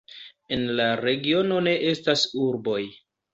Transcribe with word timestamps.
En 0.55 0.63
la 0.79 0.87
regiono 1.01 1.59
ne 1.67 1.75
estas 1.91 2.25
urboj. 2.47 2.81